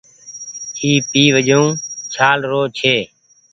اي 0.79 0.91
پي 1.09 1.23
وجون 1.35 1.65
ڇآل 2.13 2.39
رو 2.51 2.61
ڇي۔ 2.77 2.95